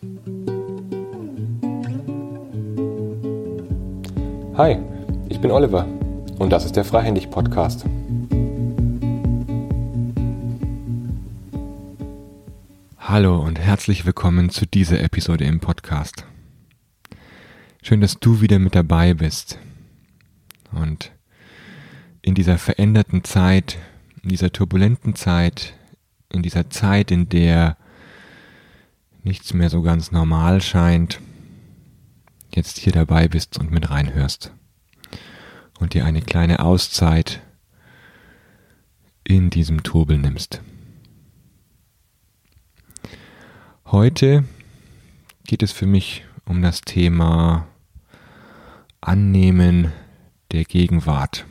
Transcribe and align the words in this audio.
Hi, 0.00 0.06
ich 5.28 5.40
bin 5.40 5.50
Oliver 5.50 5.88
und 6.38 6.50
das 6.50 6.64
ist 6.64 6.76
der 6.76 6.84
Freihändig 6.84 7.32
Podcast. 7.32 7.84
Hallo 12.98 13.40
und 13.40 13.58
herzlich 13.58 14.06
willkommen 14.06 14.50
zu 14.50 14.66
dieser 14.66 15.00
Episode 15.00 15.42
im 15.44 15.58
Podcast. 15.58 16.24
Schön, 17.82 18.00
dass 18.00 18.20
du 18.20 18.40
wieder 18.40 18.60
mit 18.60 18.76
dabei 18.76 19.14
bist. 19.14 19.58
Und 20.70 21.10
in 22.22 22.36
dieser 22.36 22.58
veränderten 22.58 23.24
Zeit, 23.24 23.78
in 24.22 24.28
dieser 24.28 24.52
turbulenten 24.52 25.16
Zeit, 25.16 25.74
in 26.32 26.44
dieser 26.44 26.70
Zeit, 26.70 27.10
in 27.10 27.28
der 27.28 27.76
nichts 29.22 29.54
mehr 29.54 29.70
so 29.70 29.82
ganz 29.82 30.12
normal 30.12 30.60
scheint, 30.60 31.20
jetzt 32.54 32.78
hier 32.78 32.92
dabei 32.92 33.28
bist 33.28 33.58
und 33.58 33.70
mit 33.70 33.90
reinhörst 33.90 34.52
und 35.78 35.94
dir 35.94 36.04
eine 36.04 36.22
kleine 36.22 36.60
Auszeit 36.60 37.40
in 39.24 39.50
diesem 39.50 39.82
Trubel 39.82 40.18
nimmst. 40.18 40.62
Heute 43.86 44.44
geht 45.44 45.62
es 45.62 45.72
für 45.72 45.86
mich 45.86 46.24
um 46.44 46.62
das 46.62 46.80
Thema 46.82 47.66
Annehmen 49.00 49.92
der 50.52 50.64
Gegenwart, 50.64 51.46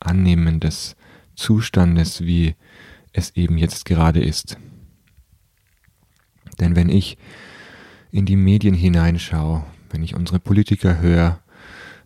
Annehmen 0.00 0.60
des 0.60 0.96
Zustandes, 1.34 2.24
wie 2.24 2.54
es 3.12 3.34
eben 3.36 3.58
jetzt 3.58 3.84
gerade 3.84 4.20
ist. 4.20 4.58
Denn 6.62 6.76
wenn 6.76 6.88
ich 6.88 7.18
in 8.12 8.24
die 8.24 8.36
Medien 8.36 8.72
hineinschaue, 8.74 9.64
wenn 9.90 10.04
ich 10.04 10.14
unsere 10.14 10.38
Politiker 10.38 11.00
höre, 11.00 11.40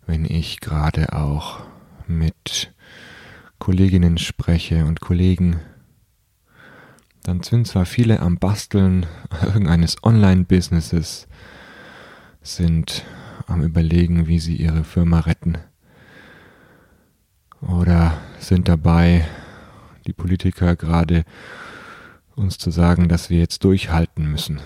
wenn 0.06 0.24
ich 0.24 0.60
gerade 0.60 1.12
auch 1.12 1.60
mit 2.06 2.72
Kolleginnen 3.58 4.16
spreche 4.16 4.86
und 4.86 5.02
Kollegen, 5.02 5.60
dann 7.22 7.42
sind 7.42 7.66
zwar 7.66 7.84
viele 7.84 8.20
am 8.20 8.38
Basteln 8.38 9.04
irgendeines 9.42 10.02
Online-Businesses, 10.02 11.28
sind 12.40 13.04
am 13.46 13.62
Überlegen, 13.62 14.26
wie 14.26 14.38
sie 14.38 14.56
ihre 14.56 14.84
Firma 14.84 15.20
retten 15.20 15.58
oder 17.60 18.16
sind 18.38 18.68
dabei, 18.68 19.28
die 20.06 20.14
Politiker 20.14 20.76
gerade 20.76 21.24
uns 22.36 22.58
zu 22.58 22.70
sagen, 22.70 23.08
dass 23.08 23.30
wir 23.30 23.38
jetzt 23.38 23.64
durchhalten 23.64 24.30
müssen. 24.30 24.60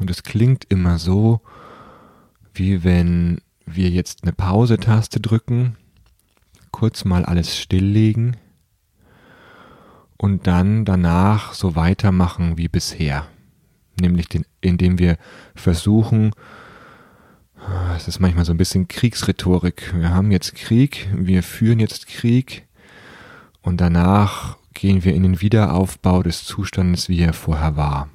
Und 0.00 0.10
es 0.10 0.22
klingt 0.22 0.64
immer 0.68 0.98
so, 0.98 1.40
wie 2.54 2.84
wenn 2.84 3.40
wir 3.66 3.90
jetzt 3.90 4.22
eine 4.22 4.32
Pause-Taste 4.32 5.20
drücken, 5.20 5.76
kurz 6.70 7.04
mal 7.04 7.24
alles 7.24 7.58
stilllegen 7.58 8.36
und 10.16 10.46
dann 10.46 10.84
danach 10.84 11.52
so 11.52 11.76
weitermachen 11.76 12.56
wie 12.56 12.68
bisher. 12.68 13.26
Nämlich 14.00 14.28
den, 14.28 14.46
indem 14.60 14.98
wir 14.98 15.18
versuchen, 15.54 16.32
es 17.96 18.08
ist 18.08 18.20
manchmal 18.20 18.44
so 18.44 18.52
ein 18.52 18.58
bisschen 18.58 18.88
Kriegsrhetorik. 18.88 19.92
Wir 19.96 20.10
haben 20.10 20.30
jetzt 20.32 20.54
Krieg, 20.54 21.08
wir 21.14 21.42
führen 21.42 21.78
jetzt 21.78 22.06
Krieg 22.06 22.66
und 23.60 23.80
danach 23.80 24.56
gehen 24.74 25.04
wir 25.04 25.14
in 25.14 25.22
den 25.22 25.40
Wiederaufbau 25.40 26.22
des 26.22 26.44
Zustandes, 26.44 27.08
wie 27.08 27.20
er 27.20 27.32
vorher 27.32 27.76
war. 27.76 28.08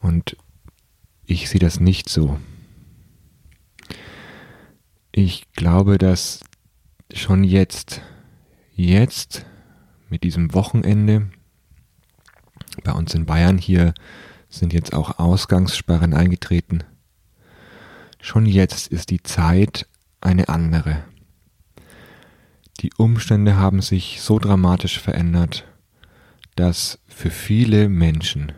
Und 0.00 0.36
ich 1.26 1.48
sehe 1.48 1.60
das 1.60 1.80
nicht 1.80 2.08
so. 2.08 2.38
Ich 5.12 5.52
glaube, 5.52 5.98
dass 5.98 6.40
schon 7.12 7.44
jetzt, 7.44 8.02
jetzt 8.74 9.44
mit 10.08 10.22
diesem 10.22 10.54
Wochenende, 10.54 11.30
bei 12.84 12.92
uns 12.92 13.14
in 13.14 13.26
Bayern 13.26 13.58
hier 13.58 13.94
sind 14.48 14.72
jetzt 14.72 14.92
auch 14.92 15.18
Ausgangssperren 15.18 16.14
eingetreten, 16.14 16.84
schon 18.20 18.46
jetzt 18.46 18.88
ist 18.88 19.10
die 19.10 19.22
Zeit 19.22 19.86
eine 20.20 20.48
andere. 20.48 21.04
Die 22.80 22.92
Umstände 22.96 23.56
haben 23.56 23.82
sich 23.82 24.22
so 24.22 24.38
dramatisch 24.38 24.98
verändert, 24.98 25.66
dass 26.56 26.98
für 27.06 27.30
viele 27.30 27.90
Menschen 27.90 28.52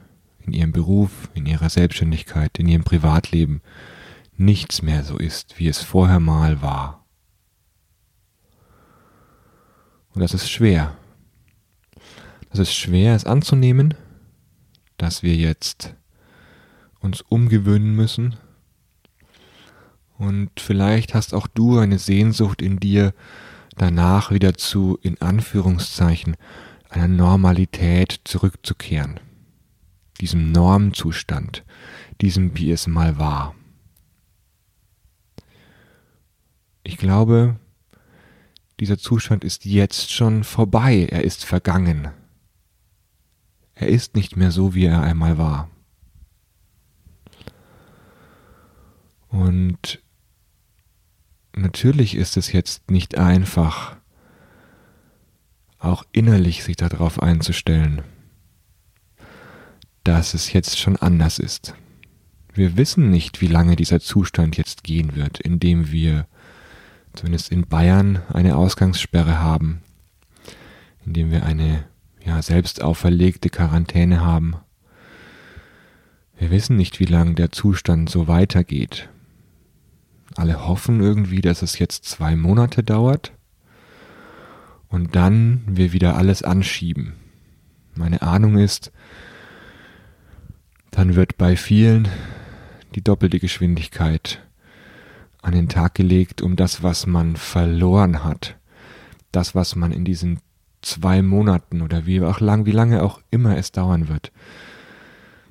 in 0.47 0.53
ihrem 0.53 0.71
Beruf, 0.71 1.29
in 1.35 1.47
ihrer 1.47 1.69
Selbstständigkeit, 1.69 2.57
in 2.59 2.69
ihrem 2.69 2.85
Privatleben 2.85 3.63
nichts 4.37 4.81
mehr 4.81 5.03
so 5.03 5.19
ist, 5.19 5.59
wie 5.59 5.67
es 5.67 5.83
vorher 5.83 6.21
mal 6.21 6.63
war. 6.63 7.05
Und 10.15 10.21
das 10.21 10.35
ist 10.35 10.49
schwer. 10.49 10.97
Das 12.51 12.61
ist 12.61 12.75
schwer, 12.75 13.17
es 13.17 13.25
anzunehmen, 13.25 13.95
dass 14.99 15.25
wir 15.25 15.35
jetzt 15.35 15.95
uns 17.01 17.23
umgewöhnen 17.23 17.97
müssen. 17.97 18.37
Und 20.17 20.51
vielleicht 20.61 21.15
hast 21.15 21.35
auch 21.35 21.49
du 21.49 21.79
eine 21.79 21.99
Sehnsucht 21.99 22.63
in 22.63 22.79
dir, 22.79 23.15
danach 23.77 24.31
wieder 24.31 24.55
zu, 24.55 24.99
in 25.03 25.21
Anführungszeichen, 25.21 26.37
einer 26.89 27.09
Normalität 27.09 28.21
zurückzukehren. 28.25 29.21
Diesem 30.21 30.53
Normzustand, 30.53 31.65
diesem, 32.21 32.57
wie 32.57 32.71
es 32.71 32.87
mal 32.87 33.19
war. 33.19 33.55
Ich 36.85 36.97
glaube, 36.97 37.57
dieser 38.81 38.99
Zustand 38.99 39.45
ist 39.45 39.65
jetzt 39.65 40.13
schon 40.13 40.45
vorbei, 40.45 41.07
er 41.11 41.25
ist 41.25 41.45
vergangen. 41.45 42.09
Er 43.75 43.89
ist 43.89 44.15
nicht 44.15 44.37
mehr 44.37 44.51
so, 44.51 44.75
wie 44.75 44.87
er 44.87 45.03
einmal 45.03 45.39
war. 45.39 45.71
Und 49.29 50.03
natürlich 51.57 52.15
ist 52.15 52.37
es 52.37 52.53
jetzt 52.53 52.91
nicht 52.91 53.19
einfach, 53.19 53.97
auch 55.79 56.05
innerlich 56.13 56.63
sich 56.63 56.77
darauf 56.77 57.21
einzustellen, 57.21 58.03
dass 60.05 60.35
es 60.35 60.53
jetzt 60.53 60.79
schon 60.79 60.97
anders 60.97 61.39
ist. 61.39 61.75
Wir 62.55 62.77
wissen 62.77 63.11
nicht, 63.11 63.41
wie 63.41 63.47
lange 63.47 63.77
dieser 63.77 64.01
Zustand 64.01 64.57
jetzt 64.57 64.85
gehen 64.85 65.17
wird, 65.17 65.41
in 65.41 65.59
dem 65.59 65.91
wir 65.91 66.27
zumindest 67.15 67.51
in 67.51 67.67
Bayern 67.67 68.23
eine 68.29 68.57
Ausgangssperre 68.57 69.41
haben, 69.41 69.83
in 71.05 71.15
dem 71.15 71.31
wir 71.31 71.45
eine 71.45 71.85
ja, 72.25 72.41
selbst 72.43 72.83
auferlegte 72.83 73.51
Quarantäne 73.51 74.21
haben. 74.21 74.57
Wir 76.39 76.51
wissen 76.51 76.77
nicht, 76.77 77.01
wie 77.01 77.07
lange 77.07 77.35
der 77.35 77.53
Zustand 77.53 78.11
so 78.11 78.29
weitergeht. 78.29 79.09
Alle 80.37 80.67
hoffen 80.67 81.01
irgendwie, 81.01 81.41
dass 81.41 81.63
es 81.63 81.79
jetzt 81.79 82.05
zwei 82.05 82.37
Monate 82.37 82.83
dauert 82.83 83.33
und 84.89 85.17
dann 85.17 85.63
wir 85.67 85.93
wieder 85.93 86.17
alles 86.17 86.43
anschieben. 86.43 87.15
Meine 87.95 88.23
Ahnung 88.23 88.57
ist, 88.59 88.93
dann 90.91 91.15
wird 91.15 91.39
bei 91.39 91.57
vielen 91.57 92.09
die 92.95 93.03
doppelte 93.03 93.41
Geschwindigkeit 93.41 94.43
an 95.41 95.53
den 95.53 95.69
Tag 95.69 95.95
gelegt, 95.95 96.41
um 96.41 96.57
das, 96.57 96.83
was 96.83 97.07
man 97.07 97.37
verloren 97.37 98.23
hat, 98.23 98.57
das, 99.33 99.55
was 99.55 99.75
man 99.75 99.93
in 99.93 100.05
diesen 100.05 100.41
zwei 100.83 101.23
Monaten 101.23 101.81
oder 101.81 102.07
wie 102.07 102.21
auch 102.23 102.41
lang, 102.41 102.67
wie 102.67 102.73
lange 102.73 103.03
auch 103.03 103.21
immer 103.31 103.57
es 103.57 103.73
dauern 103.73 104.09
wird, 104.09 104.33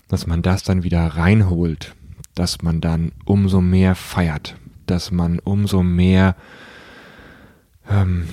dass 0.07 0.27
man 0.27 0.41
das 0.41 0.63
dann 0.63 0.83
wieder 0.83 1.05
reinholt, 1.05 1.95
dass 2.35 2.61
man 2.61 2.81
dann 2.81 3.11
umso 3.25 3.61
mehr 3.61 3.95
feiert, 3.95 4.55
dass 4.91 5.09
man 5.09 5.39
umso 5.39 5.81
mehr 5.81 6.35
ähm, 7.89 8.27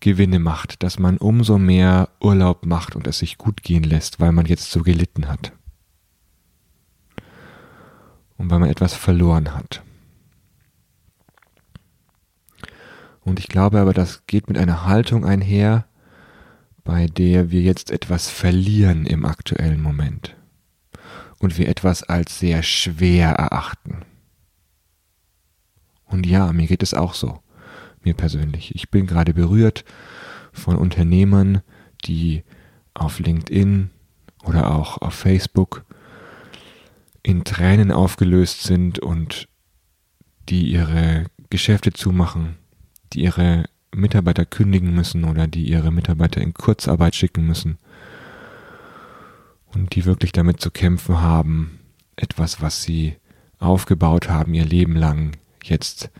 Gewinne 0.00 0.38
macht, 0.38 0.82
dass 0.82 0.98
man 0.98 1.18
umso 1.18 1.58
mehr 1.58 2.08
Urlaub 2.20 2.66
macht 2.66 2.96
und 2.96 3.06
es 3.06 3.18
sich 3.18 3.38
gut 3.38 3.62
gehen 3.62 3.84
lässt, 3.84 4.20
weil 4.20 4.32
man 4.32 4.46
jetzt 4.46 4.70
so 4.70 4.82
gelitten 4.82 5.28
hat. 5.28 5.52
Und 8.36 8.50
weil 8.50 8.58
man 8.58 8.70
etwas 8.70 8.94
verloren 8.94 9.54
hat. 9.54 9.82
Und 13.20 13.38
ich 13.38 13.48
glaube 13.48 13.80
aber, 13.80 13.92
das 13.92 14.26
geht 14.26 14.48
mit 14.48 14.58
einer 14.58 14.84
Haltung 14.84 15.24
einher, 15.24 15.86
bei 16.84 17.06
der 17.06 17.50
wir 17.50 17.62
jetzt 17.62 17.90
etwas 17.90 18.28
verlieren 18.28 19.06
im 19.06 19.24
aktuellen 19.24 19.80
Moment 19.80 20.36
und 21.38 21.58
wir 21.58 21.68
etwas 21.68 22.02
als 22.02 22.38
sehr 22.38 22.62
schwer 22.62 23.30
erachten. 23.30 24.04
Und 26.14 26.26
ja, 26.26 26.52
mir 26.52 26.68
geht 26.68 26.84
es 26.84 26.94
auch 26.94 27.12
so, 27.12 27.40
mir 28.04 28.14
persönlich. 28.14 28.72
Ich 28.76 28.88
bin 28.88 29.08
gerade 29.08 29.34
berührt 29.34 29.84
von 30.52 30.76
Unternehmern, 30.76 31.60
die 32.04 32.44
auf 32.94 33.18
LinkedIn 33.18 33.90
oder 34.44 34.72
auch 34.72 34.98
auf 35.02 35.12
Facebook 35.12 35.84
in 37.24 37.42
Tränen 37.42 37.90
aufgelöst 37.90 38.62
sind 38.62 39.00
und 39.00 39.48
die 40.48 40.70
ihre 40.70 41.26
Geschäfte 41.50 41.92
zumachen, 41.92 42.58
die 43.12 43.22
ihre 43.24 43.64
Mitarbeiter 43.92 44.46
kündigen 44.46 44.94
müssen 44.94 45.24
oder 45.24 45.48
die 45.48 45.68
ihre 45.68 45.90
Mitarbeiter 45.90 46.40
in 46.40 46.54
Kurzarbeit 46.54 47.16
schicken 47.16 47.44
müssen 47.44 47.78
und 49.66 49.96
die 49.96 50.04
wirklich 50.04 50.30
damit 50.30 50.60
zu 50.60 50.70
kämpfen 50.70 51.20
haben, 51.20 51.80
etwas, 52.14 52.62
was 52.62 52.84
sie 52.84 53.16
aufgebaut 53.58 54.28
haben, 54.28 54.54
ihr 54.54 54.64
Leben 54.64 54.94
lang 54.94 55.32
jetzt 55.68 56.10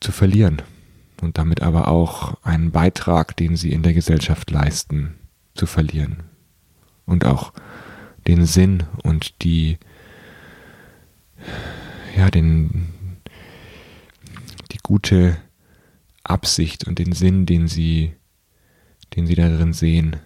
zu 0.00 0.12
verlieren 0.12 0.62
und 1.20 1.38
damit 1.38 1.62
aber 1.62 1.88
auch 1.88 2.42
einen 2.42 2.70
Beitrag, 2.70 3.36
den 3.36 3.56
sie 3.56 3.72
in 3.72 3.82
der 3.82 3.94
Gesellschaft 3.94 4.50
leisten, 4.50 5.14
zu 5.54 5.66
verlieren 5.66 6.24
und 7.06 7.24
auch 7.24 7.52
den 8.26 8.44
Sinn 8.44 8.82
und 9.02 9.42
die 9.44 9.78
ja 12.16 12.30
den 12.30 12.88
die 14.72 14.78
gute 14.82 15.36
Absicht 16.24 16.86
und 16.88 16.98
den 16.98 17.12
Sinn, 17.12 17.46
den 17.46 17.68
sie 17.68 18.14
den 19.14 19.26
sie 19.26 19.36
darin 19.36 19.72
sehen, 19.72 20.16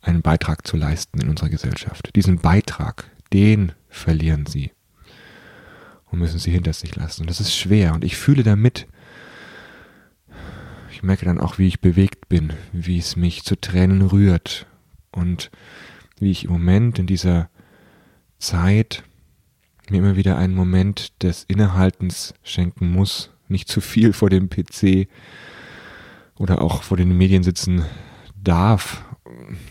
einen 0.00 0.22
Beitrag 0.22 0.64
zu 0.64 0.76
leisten 0.76 1.20
in 1.20 1.28
unserer 1.28 1.48
Gesellschaft. 1.48 2.14
Diesen 2.14 2.38
Beitrag, 2.38 3.10
den 3.32 3.72
verlieren 3.88 4.46
sie 4.46 4.70
und 6.16 6.22
müssen 6.22 6.38
sie 6.38 6.50
hinter 6.50 6.72
sich 6.72 6.96
lassen. 6.96 7.22
Und 7.22 7.30
das 7.30 7.40
ist 7.40 7.54
schwer 7.54 7.92
und 7.92 8.02
ich 8.02 8.16
fühle 8.16 8.42
damit. 8.42 8.86
Ich 10.90 11.02
merke 11.02 11.26
dann 11.26 11.38
auch, 11.38 11.58
wie 11.58 11.68
ich 11.68 11.80
bewegt 11.80 12.30
bin, 12.30 12.54
wie 12.72 12.98
es 12.98 13.16
mich 13.16 13.44
zu 13.44 13.54
Tränen 13.60 14.00
rührt 14.00 14.66
und 15.12 15.50
wie 16.18 16.30
ich 16.30 16.44
im 16.44 16.52
Moment 16.52 16.98
in 16.98 17.06
dieser 17.06 17.50
Zeit 18.38 19.04
mir 19.90 19.98
immer 19.98 20.16
wieder 20.16 20.38
einen 20.38 20.54
Moment 20.54 21.22
des 21.22 21.44
Innehaltens 21.48 22.32
schenken 22.42 22.90
muss, 22.90 23.30
nicht 23.48 23.68
zu 23.68 23.82
viel 23.82 24.14
vor 24.14 24.30
dem 24.30 24.48
PC 24.48 25.08
oder 26.38 26.62
auch 26.62 26.82
vor 26.82 26.96
den 26.96 27.16
Medien 27.16 27.42
sitzen 27.42 27.84
darf, 28.42 29.04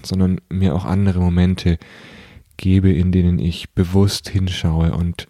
sondern 0.03 0.39
mir 0.49 0.75
auch 0.75 0.85
andere 0.85 1.19
Momente 1.19 1.79
gebe, 2.55 2.91
in 2.91 3.11
denen 3.11 3.39
ich 3.39 3.71
bewusst 3.71 4.29
hinschaue 4.29 4.93
und 4.93 5.27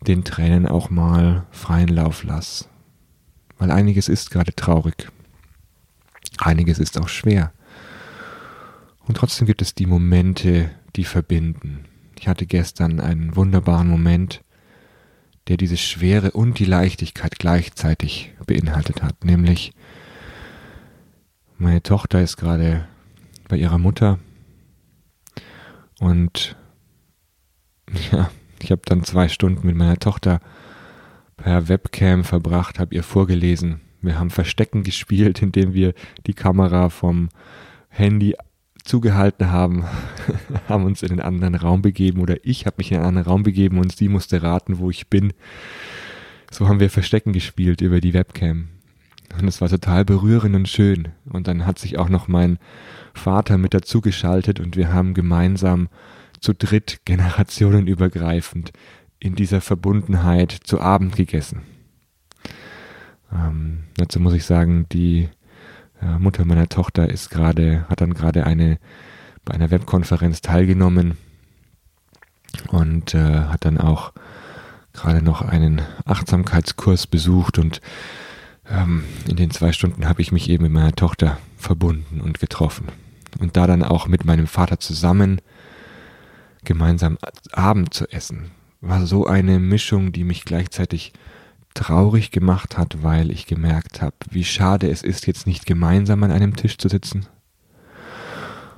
den 0.00 0.24
Tränen 0.24 0.66
auch 0.66 0.90
mal 0.90 1.46
freien 1.50 1.88
Lauf 1.88 2.22
lasse. 2.24 2.66
Weil 3.58 3.70
einiges 3.70 4.08
ist 4.08 4.30
gerade 4.30 4.54
traurig. 4.54 5.10
Einiges 6.38 6.78
ist 6.78 6.98
auch 6.98 7.08
schwer. 7.08 7.52
Und 9.06 9.16
trotzdem 9.16 9.46
gibt 9.46 9.62
es 9.62 9.74
die 9.74 9.86
Momente, 9.86 10.70
die 10.94 11.04
verbinden. 11.04 11.84
Ich 12.18 12.28
hatte 12.28 12.46
gestern 12.46 13.00
einen 13.00 13.36
wunderbaren 13.36 13.88
Moment, 13.88 14.42
der 15.48 15.56
diese 15.56 15.76
Schwere 15.76 16.32
und 16.32 16.58
die 16.58 16.64
Leichtigkeit 16.64 17.38
gleichzeitig 17.38 18.32
beinhaltet 18.46 19.02
hat. 19.02 19.24
Nämlich, 19.24 19.72
meine 21.56 21.82
Tochter 21.82 22.20
ist 22.20 22.36
gerade 22.36 22.86
bei 23.48 23.56
ihrer 23.56 23.78
Mutter 23.78 24.18
und 25.98 26.56
ja, 28.12 28.30
ich 28.62 28.70
habe 28.70 28.82
dann 28.84 29.04
zwei 29.04 29.28
Stunden 29.28 29.66
mit 29.66 29.76
meiner 29.76 29.98
Tochter 29.98 30.40
per 31.36 31.68
Webcam 31.68 32.24
verbracht, 32.24 32.78
habe 32.78 32.94
ihr 32.94 33.02
vorgelesen. 33.02 33.80
Wir 34.02 34.18
haben 34.18 34.30
Verstecken 34.30 34.82
gespielt, 34.84 35.42
indem 35.42 35.74
wir 35.74 35.94
die 36.26 36.34
Kamera 36.34 36.88
vom 36.88 37.28
Handy 37.88 38.34
zugehalten 38.84 39.50
haben, 39.50 39.84
haben 40.68 40.84
uns 40.84 41.02
in 41.02 41.10
einen 41.10 41.20
anderen 41.20 41.54
Raum 41.54 41.82
begeben 41.82 42.20
oder 42.20 42.36
ich 42.42 42.66
habe 42.66 42.76
mich 42.78 42.90
in 42.90 42.98
einen 42.98 43.06
anderen 43.06 43.28
Raum 43.28 43.42
begeben 43.42 43.78
und 43.78 43.94
sie 43.94 44.08
musste 44.08 44.42
raten, 44.42 44.78
wo 44.78 44.90
ich 44.90 45.08
bin. 45.08 45.32
So 46.50 46.68
haben 46.68 46.80
wir 46.80 46.90
Verstecken 46.90 47.32
gespielt 47.32 47.80
über 47.82 48.00
die 48.00 48.14
Webcam. 48.14 48.68
Und 49.38 49.46
es 49.46 49.60
war 49.60 49.68
total 49.68 50.06
berührend 50.06 50.56
und 50.56 50.68
schön. 50.68 51.08
Und 51.26 51.46
dann 51.46 51.66
hat 51.66 51.78
sich 51.78 51.98
auch 51.98 52.08
noch 52.08 52.28
mein 52.28 52.58
Vater 53.12 53.58
mit 53.58 53.74
dazu 53.74 54.00
geschaltet 54.00 54.58
und 54.58 54.76
wir 54.76 54.92
haben 54.92 55.12
gemeinsam 55.12 55.88
zu 56.40 56.52
dritt 56.54 57.00
generationenübergreifend 57.04 58.72
in 59.18 59.34
dieser 59.34 59.60
Verbundenheit 59.60 60.52
zu 60.52 60.80
Abend 60.80 61.16
gegessen. 61.16 61.62
Ähm, 63.32 63.84
dazu 63.96 64.20
muss 64.20 64.34
ich 64.34 64.44
sagen, 64.44 64.86
die 64.90 65.28
äh, 66.00 66.18
Mutter 66.18 66.44
meiner 66.44 66.68
Tochter 66.68 67.08
ist 67.10 67.30
gerade, 67.30 67.86
hat 67.88 68.00
dann 68.00 68.14
gerade 68.14 68.46
eine 68.46 68.78
bei 69.44 69.54
einer 69.54 69.70
Webkonferenz 69.70 70.42
teilgenommen 70.42 71.16
und 72.68 73.14
äh, 73.14 73.18
hat 73.18 73.64
dann 73.64 73.78
auch 73.78 74.12
gerade 74.92 75.22
noch 75.22 75.42
einen 75.42 75.80
Achtsamkeitskurs 76.04 77.06
besucht 77.06 77.58
und 77.58 77.80
ähm, 78.70 79.04
in 79.28 79.36
den 79.36 79.50
zwei 79.50 79.72
Stunden 79.72 80.06
habe 80.06 80.20
ich 80.20 80.32
mich 80.32 80.50
eben 80.50 80.64
mit 80.64 80.72
meiner 80.72 80.92
Tochter 80.92 81.38
verbunden 81.56 82.20
und 82.20 82.40
getroffen. 82.40 82.88
Und 83.38 83.56
da 83.56 83.66
dann 83.66 83.82
auch 83.82 84.06
mit 84.06 84.24
meinem 84.24 84.46
Vater 84.46 84.80
zusammen 84.80 85.40
gemeinsam 86.64 87.18
Abend 87.52 87.94
zu 87.94 88.06
essen, 88.10 88.50
war 88.80 89.06
so 89.06 89.26
eine 89.26 89.58
Mischung, 89.58 90.12
die 90.12 90.24
mich 90.24 90.44
gleichzeitig 90.44 91.12
traurig 91.74 92.30
gemacht 92.30 92.76
hat, 92.76 93.02
weil 93.02 93.30
ich 93.30 93.46
gemerkt 93.46 94.02
habe, 94.02 94.16
wie 94.30 94.44
schade 94.44 94.90
es 94.90 95.02
ist, 95.02 95.26
jetzt 95.26 95.46
nicht 95.46 95.66
gemeinsam 95.66 96.22
an 96.22 96.32
einem 96.32 96.56
Tisch 96.56 96.78
zu 96.78 96.88
sitzen. 96.88 97.26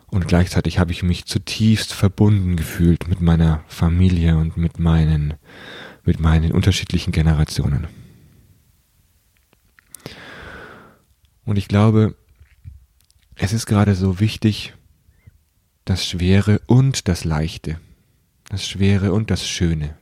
Und 0.06 0.26
gleichzeitig 0.26 0.78
habe 0.78 0.90
ich 0.92 1.02
mich 1.02 1.24
zutiefst 1.24 1.94
verbunden 1.94 2.56
gefühlt 2.56 3.08
mit 3.08 3.20
meiner 3.20 3.62
Familie 3.68 4.36
und 4.36 4.56
mit 4.56 4.78
meinen, 4.78 5.34
mit 6.04 6.18
meinen 6.18 6.52
unterschiedlichen 6.52 7.12
Generationen. 7.12 7.86
Und 11.44 11.56
ich 11.56 11.68
glaube, 11.68 12.16
es 13.36 13.52
ist 13.52 13.66
gerade 13.66 13.94
so 13.94 14.20
wichtig, 14.20 14.74
das 15.84 16.06
Schwere 16.06 16.60
und 16.66 17.08
das 17.08 17.24
Leichte, 17.24 17.80
das 18.48 18.66
Schwere 18.66 19.12
und 19.12 19.30
das 19.30 19.46
Schöne, 19.46 19.96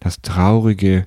das 0.00 0.20
Traurige 0.22 1.06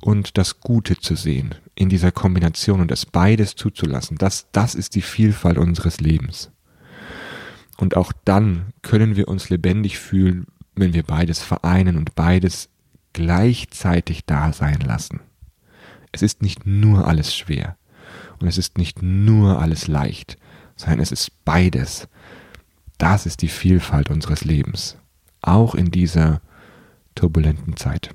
und 0.00 0.38
das 0.38 0.60
Gute 0.60 0.98
zu 0.98 1.16
sehen 1.16 1.54
in 1.74 1.88
dieser 1.88 2.12
Kombination 2.12 2.80
und 2.80 2.90
das 2.90 3.06
beides 3.06 3.54
zuzulassen, 3.54 4.18
das, 4.18 4.46
das 4.52 4.74
ist 4.74 4.94
die 4.94 5.02
Vielfalt 5.02 5.58
unseres 5.58 6.00
Lebens. 6.00 6.50
Und 7.76 7.96
auch 7.96 8.12
dann 8.24 8.72
können 8.82 9.16
wir 9.16 9.28
uns 9.28 9.50
lebendig 9.50 9.98
fühlen, 9.98 10.46
wenn 10.74 10.94
wir 10.94 11.02
beides 11.02 11.42
vereinen 11.42 11.96
und 11.96 12.14
beides 12.14 12.68
gleichzeitig 13.12 14.24
da 14.24 14.52
sein 14.52 14.80
lassen. 14.80 15.20
Es 16.12 16.22
ist 16.22 16.42
nicht 16.42 16.66
nur 16.66 17.06
alles 17.06 17.34
schwer 17.34 17.76
und 18.40 18.46
es 18.46 18.58
ist 18.58 18.78
nicht 18.78 19.02
nur 19.02 19.60
alles 19.60 19.88
leicht, 19.88 20.38
sondern 20.76 21.00
es 21.00 21.12
ist 21.12 21.44
beides. 21.44 22.08
Das 22.98 23.26
ist 23.26 23.42
die 23.42 23.48
Vielfalt 23.48 24.10
unseres 24.10 24.44
Lebens, 24.44 24.96
auch 25.42 25.74
in 25.74 25.90
dieser 25.90 26.40
turbulenten 27.14 27.76
Zeit. 27.76 28.14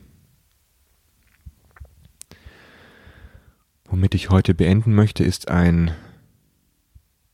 Womit 3.86 4.16
ich 4.16 4.30
heute 4.30 4.54
beenden 4.54 4.96
möchte, 4.96 5.24
ist 5.24 5.50
ein 5.50 5.92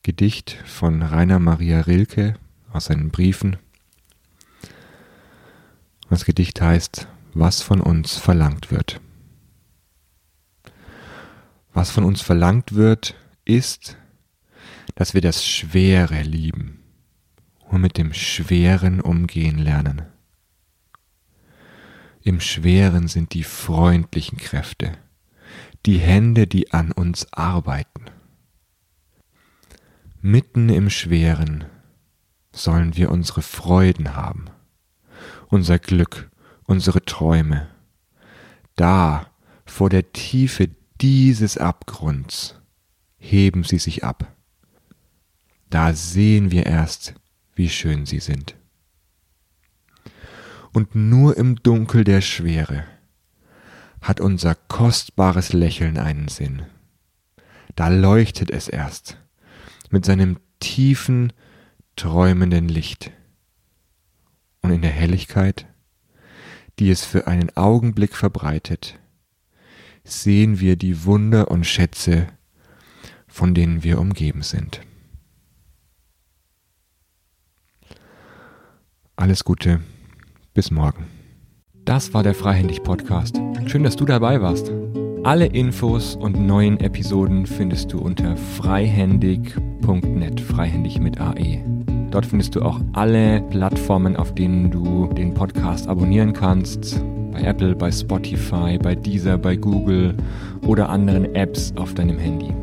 Gedicht 0.04 0.58
von 0.66 1.02
Rainer 1.02 1.40
Maria 1.40 1.82
Rilke 1.82 2.36
aus 2.74 2.86
seinen 2.86 3.12
Briefen. 3.12 3.58
Das 6.10 6.26
Gedicht 6.26 6.60
heißt, 6.60 7.08
was 7.34 7.62
von 7.62 7.80
uns 7.80 8.18
verlangt 8.18 8.72
wird. 8.72 9.00
Was 11.74 11.92
von 11.92 12.04
uns 12.04 12.22
verlangt 12.22 12.74
wird, 12.74 13.16
ist, 13.46 13.98
dass 14.96 15.14
wir 15.14 15.22
das 15.22 15.46
Schwere 15.46 16.22
lieben 16.24 16.87
und 17.70 17.82
mit 17.82 17.98
dem 17.98 18.14
Schweren 18.14 19.02
umgehen 19.02 19.58
lernen. 19.58 20.04
Im 22.22 22.40
Schweren 22.40 23.08
sind 23.08 23.34
die 23.34 23.44
freundlichen 23.44 24.38
Kräfte, 24.38 24.98
die 25.86 25.98
Hände, 25.98 26.48
die 26.48 26.74
an 26.74 26.92
uns 26.92 27.32
arbeiten. 27.32 28.06
Mitten 30.22 30.70
im 30.70 30.90
Schweren 30.90 31.66
sollen 32.52 32.96
wir 32.96 33.12
unsere 33.12 33.42
Freuden 33.42 34.16
haben, 34.16 34.46
unser 35.48 35.80
Glück, 35.80 36.30
unsere 36.64 37.06
Träume. 37.06 37.70
Da, 38.76 39.28
vor 39.66 39.90
der 39.90 40.12
Tiefe 40.12 40.70
dieses 41.00 41.58
Abgrunds, 41.58 42.60
heben 43.18 43.64
sie 43.64 43.78
sich 43.78 44.04
ab 44.04 44.38
da 45.70 45.94
sehen 45.94 46.52
wir 46.52 46.66
erst, 46.66 47.14
wie 47.58 47.70
schön 47.70 48.06
sie 48.06 48.20
sind. 48.20 48.56
Und 50.74 50.96
nur 50.96 51.38
im 51.38 51.56
Dunkel 51.58 52.04
der 52.04 52.22
Schwere 52.22 52.86
hat 54.02 54.20
unser 54.20 54.56
kostbares 54.56 55.54
Lächeln 55.54 55.98
einen 55.98 56.28
Sinn. 56.28 56.64
Da 57.76 57.90
leuchtet 57.90 58.52
es 58.52 58.68
erst 58.68 59.18
mit 59.90 60.06
seinem 60.06 60.38
tiefen, 60.60 61.34
träumenden 61.96 62.70
Licht. 62.70 63.12
Und 64.62 64.72
in 64.72 64.82
der 64.82 64.92
Helligkeit 64.92 65.68
die 66.80 66.92
es 66.92 67.04
für 67.04 67.28
einen 67.28 67.56
Augenblick 67.56 68.16
verbreitet, 68.16 69.00
sehen 70.04 70.60
wir 70.60 70.76
die 70.76 71.06
Wunder 71.06 71.50
und 71.50 71.66
Schätze, 71.66 72.28
von 73.28 73.54
denen 73.54 73.84
wir 73.84 74.00
umgeben 74.00 74.42
sind. 74.42 74.82
Alles 79.20 79.44
Gute, 79.44 79.80
bis 80.54 80.70
morgen. 80.70 81.08
Das 81.86 82.14
war 82.14 82.22
der 82.22 82.36
Freihändig 82.36 82.84
Podcast. 82.84 83.42
Schön, 83.66 83.82
dass 83.82 83.96
du 83.96 84.06
dabei 84.06 84.44
warst. 84.44 84.72
Alle 85.24 85.48
Infos 85.48 86.16
und 86.16 86.40
neuen 86.40 86.80
Episoden 86.80 87.48
findest 87.48 87.92
du 87.92 87.98
unter 87.98 88.38
freihändig.net, 88.38 90.40
freihändig 90.40 91.00
mit 91.00 91.20
AE. 91.20 91.64
Dort 92.12 92.28
findest 92.28 92.54
du 92.54 92.62
auch 92.62 92.80
alle 92.94 93.42
Plattformen, 93.50 94.16
auf 94.16 94.36
denen 94.36 94.70
du 94.70 95.08
den 95.08 95.34
Podcast 95.34 95.88
abonnieren 95.88 96.34
kannst. 96.34 97.02
Bei 97.32 97.42
Apple, 97.42 97.76
bei 97.76 97.92
Spotify, 97.92 98.78
bei 98.78 98.94
Deezer, 98.94 99.40
bei 99.40 99.56
Google 99.56 100.16
oder 100.62 100.90
anderen 100.90 101.34
Apps 101.34 101.74
auf 101.76 101.96
deinem 101.96 102.20
Handy. 102.20 102.54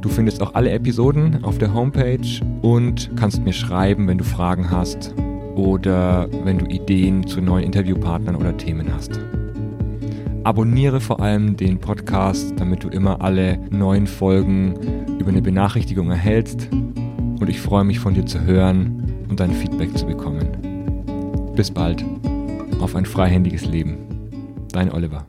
Du 0.00 0.08
findest 0.08 0.42
auch 0.42 0.56
alle 0.56 0.72
Episoden 0.72 1.44
auf 1.44 1.58
der 1.58 1.72
Homepage 1.72 2.40
und 2.62 3.08
kannst 3.14 3.44
mir 3.44 3.52
schreiben, 3.52 4.08
wenn 4.08 4.18
du 4.18 4.24
Fragen 4.24 4.68
hast 4.68 5.14
oder 5.56 6.28
wenn 6.44 6.58
du 6.58 6.66
Ideen 6.66 7.26
zu 7.26 7.40
neuen 7.40 7.64
Interviewpartnern 7.64 8.36
oder 8.36 8.56
Themen 8.56 8.92
hast. 8.92 9.18
Abonniere 10.44 11.00
vor 11.00 11.20
allem 11.20 11.56
den 11.56 11.80
Podcast, 11.80 12.54
damit 12.56 12.84
du 12.84 12.88
immer 12.88 13.20
alle 13.20 13.58
neuen 13.70 14.06
Folgen 14.06 14.74
über 15.18 15.30
eine 15.30 15.42
Benachrichtigung 15.42 16.08
erhältst. 16.10 16.68
Und 16.72 17.48
ich 17.48 17.60
freue 17.60 17.84
mich 17.84 17.98
von 17.98 18.14
dir 18.14 18.26
zu 18.26 18.42
hören 18.42 19.24
und 19.28 19.40
dein 19.40 19.50
Feedback 19.50 19.96
zu 19.98 20.06
bekommen. 20.06 20.46
Bis 21.56 21.70
bald. 21.70 22.04
Auf 22.80 22.94
ein 22.94 23.06
freihändiges 23.06 23.66
Leben. 23.66 23.96
Dein 24.72 24.92
Oliver. 24.92 25.26